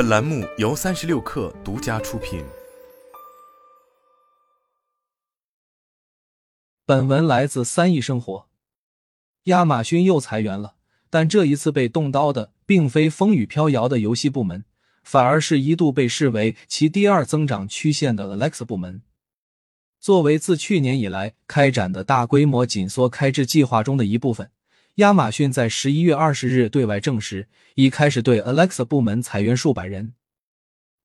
[0.00, 2.42] 本栏目由三十六氪独家出品。
[6.86, 8.48] 本文来自三亿生活。
[9.42, 10.76] 亚马逊又裁员了，
[11.10, 14.64] 但这一次被动刀的并非风雨飘摇的游戏部门，
[15.02, 19.02] 反而是一度被视为其第二增长曲线的 Alexa 部门。
[20.00, 24.50] 作为自去年以来开展的大规模紧缩开支计划中的一部分，
[25.00, 30.12] 亚马逊在十一月二十日对外证实，已开始对 Alexa 部门裁员数百人。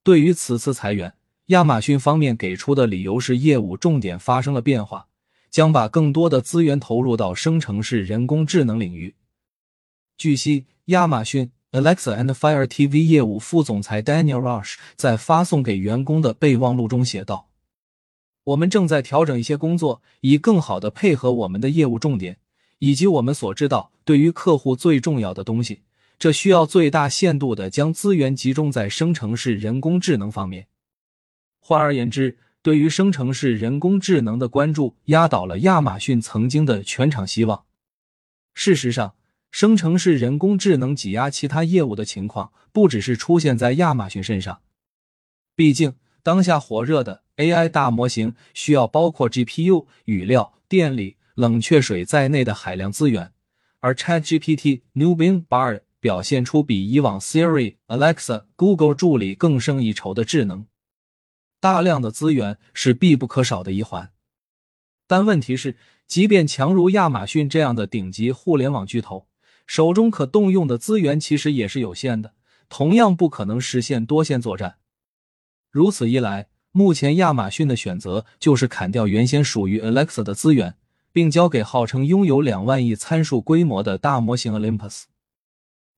[0.04, 1.14] 对于此次裁员，
[1.46, 5.08] 亚马逊方面给出的理由是业务重点发生了变化，
[5.50, 9.14] 将把更多的资源投入到生成式人工智能领域。
[10.18, 17.48] 据悉，亚马逊 Alexa and Fire TV 业务副总裁 Daniel Rush 在发送给员工的备忘录中写道。
[18.44, 22.36] 我们正在调整一些工作，以更好的配合我们的业务重点，
[22.78, 25.82] 以及我们所知道对于客户最重要的东西。
[26.18, 30.66] 这需要最大限度的将资源集中在生成式人工智能方面。
[31.60, 37.64] 换而言之，对于生成式人工智能的关注压倒了亚马逊曾经的全场希望。
[38.54, 39.14] 事实上，
[39.50, 44.60] 生成式人工智能挤压其他业务的情况不只是出现在亚马逊身上，
[45.54, 47.24] 毕竟当下火热的。
[47.36, 53.32] AI 大模型需要包括 GPU、语料、电力、冷却水在内的海量资源，
[53.80, 60.66] 而 ChatGPT、New Bing、Bard 表现出比以往 Siri、Alexa、Google 助理更胜一筹的智能，
[61.60, 64.12] 大量的资源是必不可少的一环。
[65.06, 65.76] 但问题是，
[66.06, 69.28] 即便强如亚马逊这样的顶级互联网巨头，
[69.66, 72.32] 手中可动用的资源其实也是有限的，
[72.70, 74.78] 同样不可能实现多线作战。
[75.70, 80.76] 如此一来，目前亚马逊的选择就是砍掉原先属于 Alexa 的资源，
[81.16, 85.04] 并交给号称拥有两万亿参数规模的大模型 Olympus。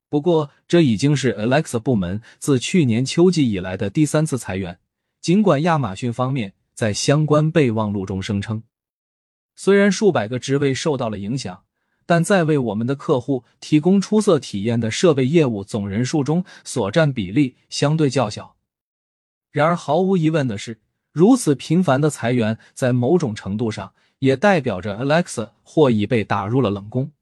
[0.09, 4.79] 不过，这已经是 Alexa 部门自去年秋季以来的第三次裁员。
[5.21, 8.63] 尽管亚马逊方面在相关备忘录中声称，
[9.57, 11.65] 虽然数百个职位受到了影响，
[12.07, 18.55] 但在为我们的客户提供出色体验的设备业务总人数中所占比例相对较小。
[19.51, 27.13] 然而，毫无疑问的是，如此频繁的裁员，在某种程度上也代表着 Alexa 或已被打入了冷宫。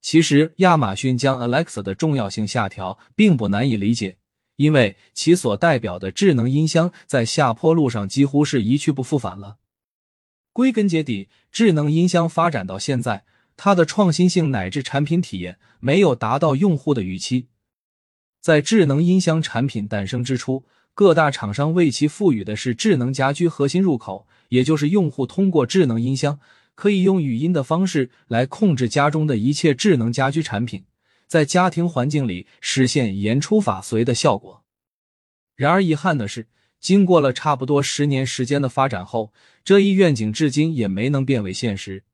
[0.00, 4.16] 其实，亚马逊将 Alexa 的重要性下调，并不难以理解，
[4.56, 9.56] 因为其所代表的智能音箱在下坡路上几乎是一去不复返了。
[10.52, 13.24] 归根结底，智能音箱发展到现在，
[13.56, 17.48] 它的创新性乃至产品体验没有达到用户的预期。
[18.40, 20.64] 在智能音箱产品诞生之初，
[20.94, 26.40] 各大厂商为其赋予的是智能家居核心入口，也就是用户通过智能音箱
[26.74, 30.84] 可以用语音的方式来控制家中的一切智能家居产品，
[31.26, 34.64] 在家庭环境里实现言出法随的效果。
[35.56, 36.46] 然而遗憾的是，
[36.80, 39.32] 经过了差不多十年时间的发展后，
[39.64, 42.04] 这一愿景至今也没能变为现实。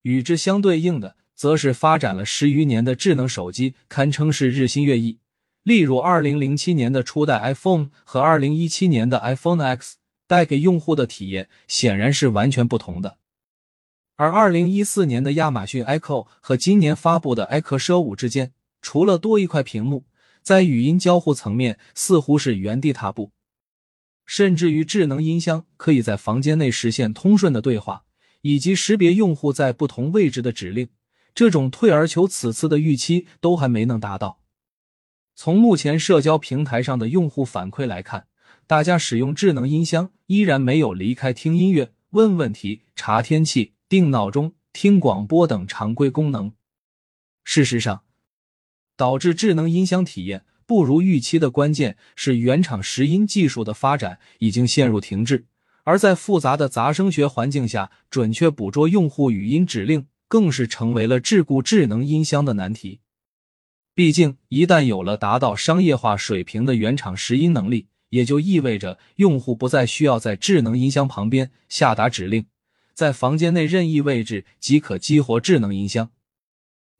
[0.00, 5.18] 与之相对应的，则是发展了十余年的智能手机，堪称是日新月异。
[5.62, 9.96] 例如，二零零七年的初代 iPhone 和二零一七年的 iPhone X
[10.26, 13.18] 带给用户的体验显然是完全不同的。
[14.16, 20.04] 而二零一四年的亚马逊 Echo 和今年发布的 Echo 奢五之间，除了多一块屏幕，
[20.40, 23.32] 在语音交互层面似乎是原地踏步。
[24.24, 28.04] 甚至于智能音箱可以在房间内实现通顺的对话，
[28.42, 30.88] 以及识别用户在不同位置的指令，
[31.34, 34.40] 这种退而求此次的预期都还没能达到。
[35.34, 38.28] 从目前社交平台上的用户反馈来看，
[38.66, 46.52] 大家使用智能音箱依然没有离开听音乐、问问题、查天气、定闹钟、听广播等常规功能。
[47.44, 48.02] 事实上，
[48.96, 55.44] 导致智能音箱体验不如预期的关键是原厂拾音技术的发展已经陷入停滞，
[55.82, 63.00] 而在复杂的杂声学环境下，准确捕捉用户语音指令更是成为了桎梏智能音箱的难题。
[63.94, 72.46] 毕竟，一旦有了达到商业化水平的原厂拾音能力，也就意味着用户不再需要在智能音箱旁边下达指令，
[72.94, 76.12] 在房间内任意位置即可激活智能音箱。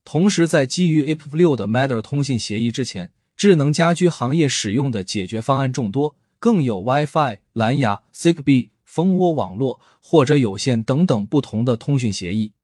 [0.05, 12.55] 同时，在基于 IP6 的 Matter 通信协议之前，智能家居行业使用的解决方案众多，更有 WiFi、蓝牙、Zigbee、蜂窝网络或者有线等等不同的通讯协议。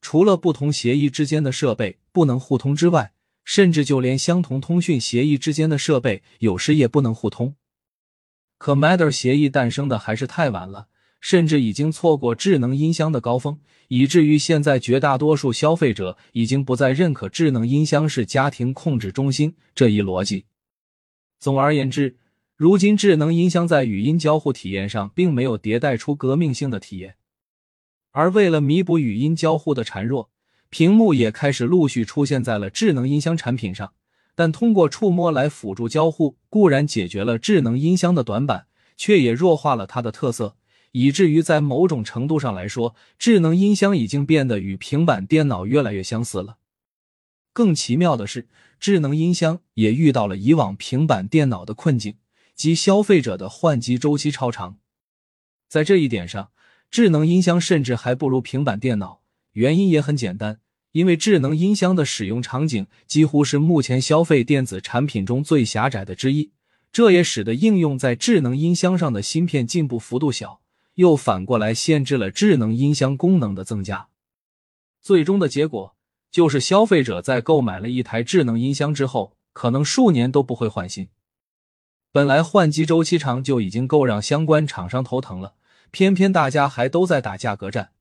[0.00, 3.12] 除了不同协议之间的设备不能互通之外，
[3.44, 7.54] 甚至就连相同通讯协议之间的设备，有时也不能互通。
[8.60, 13.58] 可 Matter 协议诞生的还是太晚了，甚至已经错过智能音箱的高峰，
[13.88, 20.44] 以至于现在绝大多数消费者已经不再认可智能音箱是家庭控制中心这一逻辑。
[21.38, 22.18] 总而言之，
[22.54, 27.14] 如今智能音箱在语音交互体验上并没有迭代出革命性的体验，
[28.10, 30.28] 而为了弥补语音交互的孱弱，
[30.68, 33.94] 屏幕也开始陆续出现在了智能音箱产品上。
[34.40, 40.56] 但通过触摸来辅助交互，固然解决了智能音箱的短板，却也弱化了它的特色，
[40.92, 46.56] 以至于在某种程度上来说，智能音箱已经变得与平板电脑越来越相似了。
[47.52, 48.48] 更奇妙的是，
[48.78, 52.14] 智能音箱也遇到了以往平板电脑的困境。
[52.54, 54.78] 及消费者的换机周期超长，
[55.68, 56.48] 在这一点上，
[56.90, 59.20] 智能音箱甚至还不如平板电脑。
[59.52, 60.60] 原因也很简单，
[60.92, 66.50] 因为智能音箱的使用场景几乎是目前消费电子产品中最狭窄的之一，
[66.90, 70.60] 这也使得应用在智能音箱上的芯片进步幅度小，
[70.94, 74.08] 又反过来限制了智能音箱功能的增加。
[75.00, 75.94] 最终的结果
[76.30, 81.08] 就是，消费者在购买了一台智能音箱之后，可能数年都不会换新。
[82.12, 85.54] 本来换机周期长就已经够让相关厂商头疼了，
[85.92, 87.92] 偏偏大家还都在打价格战。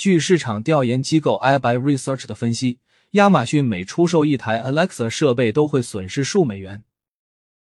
[0.00, 2.78] 据市场调研机构 i b y Research 的分析，
[3.10, 6.84] 亚马逊每出售一台 Alexa 设备都会损失数美元。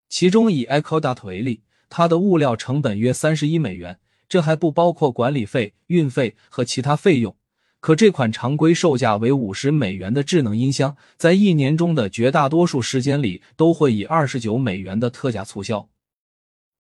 [0.09, 7.33] 其中以 Echo Dot 为例，它的物料成本约三十一美元，这还不包括管理费、运费和其他费用。
[7.79, 15.87] 可这款常规售价为五十美元的智能音箱，在一年中的绝大多数时间里都会以二十九美元的特价促销。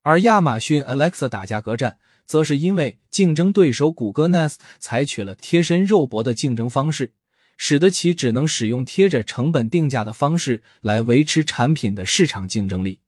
[0.05, 1.97] 而亚马逊 Alexa 打价格战，
[2.27, 7.13] 则是因为竞争对手谷歌 Nest 采取了贴身肉搏的竞争方式，
[7.57, 12.99] 使得其只能使用贴着成本定价的方式来维持产品的市场竞争力。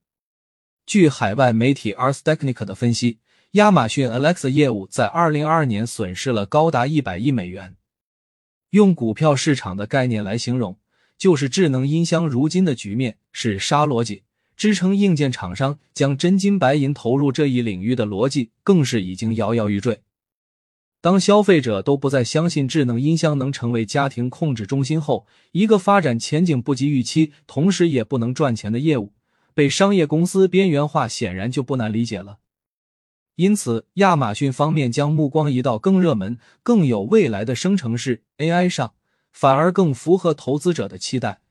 [0.88, 3.19] 据海外媒体 Ars Technica 的分析，
[3.51, 7.75] 亚马逊 Alexa 业务在二零二二年损失了高达一百亿美元。
[8.71, 10.79] 用股票市场的概念来形容，
[11.15, 14.23] 就是智能音箱如今的局面是杀逻辑，
[14.57, 20.01] 支撑硬件厂商将真金白银投入这一领域的逻辑更是已经摇摇欲坠。
[21.00, 29.13] 当消费者都不再相信智能音箱能成为家庭控制中心后，一个发展前景不及预期，同时也不能赚钱的业务
[29.54, 32.39] 被商业公司边缘化，显然就不难理解了。
[33.36, 38.95] 因此，亚马逊方面将目光移到更热门、更有未来的生成式 AI 上，
[39.31, 41.42] 反而更符合投资者的期待。